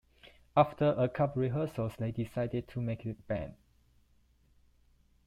After 0.57 0.95
a 0.97 1.07
couple 1.07 1.43
rehearsals, 1.43 1.95
they 1.97 2.11
decided 2.11 2.67
to 2.69 2.81
make 2.81 3.05
it 3.05 3.11
a 3.11 3.13
band. 3.21 3.53